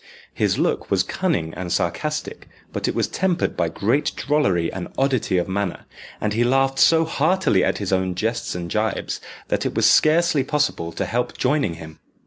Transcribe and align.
His 0.33 0.57
look 0.57 0.89
was 0.89 1.03
cunning 1.03 1.53
and 1.53 1.71
sarcastic, 1.71 2.49
but 2.73 2.87
it 2.87 2.95
was 2.95 3.07
tempered 3.07 3.55
by 3.55 3.69
great 3.69 4.11
drollery 4.15 4.73
and 4.73 4.87
oddity 4.97 5.37
of 5.37 5.47
manner, 5.47 5.85
and 6.19 6.33
he 6.33 6.43
laughed 6.43 6.79
so 6.79 7.05
heartily 7.05 7.63
at 7.63 7.77
his 7.77 7.93
own 7.93 8.15
jests 8.15 8.55
and 8.55 8.71
jibes, 8.71 9.21
that 9.49 9.63
it 9.63 9.75
was 9.75 9.85
scarcely 9.87 10.43
possible 10.43 10.91
to 10.91 11.05
help 11.05 11.37
joining 11.37 11.75
him. 11.75 11.99